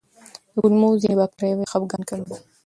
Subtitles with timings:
[0.51, 2.35] د کولمو ځینې بکتریاوې خپګان کموي.